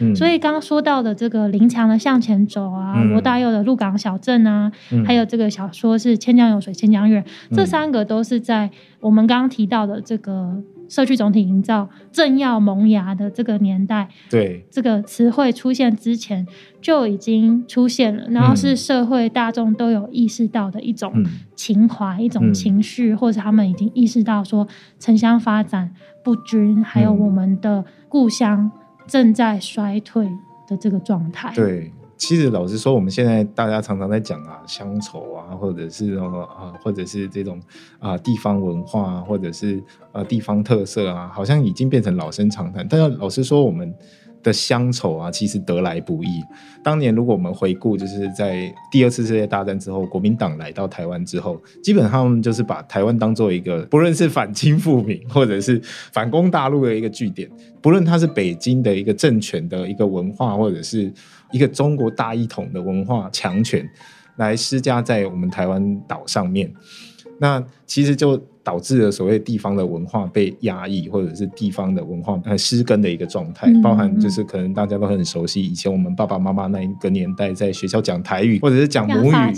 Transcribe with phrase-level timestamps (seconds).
[0.00, 0.14] 嗯。
[0.14, 3.10] 所以刚刚说到的这个林强的向前走啊，嗯。
[3.10, 5.04] 罗大佑的鹿港小镇啊，嗯。
[5.04, 8.70] 还有这个小说是千江有水千江月，这嗯三个都是在
[9.00, 16.46] 我们刚刚提到的这个社区总体营造正要萌芽的这个年代，对，这个词汇出现之前
[16.82, 21.24] 就已经出现了，然后是社会大众都有意识到的一种嗯。
[21.54, 22.54] 情怀、一种嗯。
[22.54, 24.66] 情绪，或者他们已经意识到说
[24.98, 27.18] 城乡发展不均，还有嗯。
[27.20, 28.70] 我们的故乡
[29.06, 30.26] 正在衰退
[30.66, 31.52] 的这个状态。
[31.54, 37.60] 对，其实老实说，我们现在大家常常在讲啊乡愁啊，或者是什么啊，或者是这种
[37.98, 42.86] 啊地方文化啊，或者是啊地方特色啊，好像已经变成老生常谈。
[42.88, 43.92] 但是老实说，我们
[44.42, 46.42] 的乡愁啊，其实得来不易。
[46.82, 55.80] 当年如果我们回顾，就是在第二次世界大战之后，国民党来到台湾之后，基本上就是把台湾当做一个不论是反清复明或者是
[56.12, 57.48] 反攻大陆的一个据点，
[57.80, 61.12] 不论它是北京的一个政权的一个文化，或者是
[61.52, 63.88] 一个中国大一统的文化强权，
[64.36, 66.72] 来施加在我们台湾岛上面。
[67.42, 79.52] 那其实就导致了所谓地方的文化被压抑，或者是地方的文化呃失根的一个状态，嗯包含就是可能大家都很熟悉，以前我们爸爸妈妈那一个年代在学校讲台语，或者是讲母语，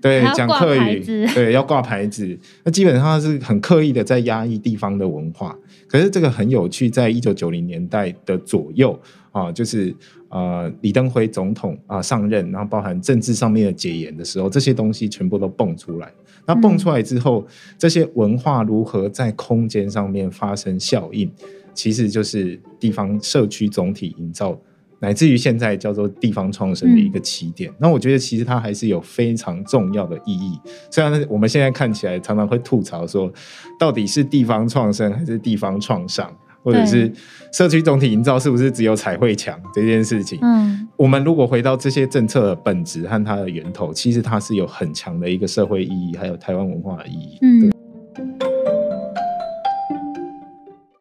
[0.00, 1.04] 对讲客语
[1.34, 2.38] 对，要挂牌子。
[2.64, 5.54] 那基本上是很刻意的在压抑地方的文化。
[5.86, 8.98] 可是这个很有趣，在一九九零年代的左右
[9.32, 9.94] 啊，就是
[10.28, 16.12] 呃李登辉总统啊上任，然后包含政治上面的解严的时候，这些东西全部都蹦出来。
[16.46, 21.30] 那蹦出来之后，这些文化如何在空间上面发生效应，
[21.74, 24.58] 其实就是地方社区总体营造。
[25.00, 30.58] 乃至于现在叫做地方创生的一个起点，那我觉得其实它还是有非常重要的意义。
[30.90, 33.32] 虽然我们现在看起来常常会吐槽说，
[33.78, 37.10] 到底是地方创生还是地方创伤，或者是
[37.52, 40.38] 社区总体营造是不是只有彩绘墙这件事情？
[40.42, 47.38] 嗯，我们如果回到这些政策的本质和它的源头，其实它是有很强的一个社会意义，还有台湾文化的意义。
[47.42, 47.72] 嗯，